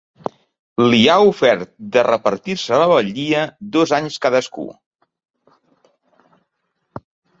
[0.91, 1.67] Li ha ofert
[1.97, 3.43] de repartir-se la batllia,
[3.77, 4.65] dos anys cadascú.